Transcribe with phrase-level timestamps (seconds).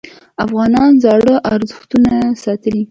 [0.45, 2.13] افغانانو زاړه ارزښتونه
[2.43, 2.79] ساتلي.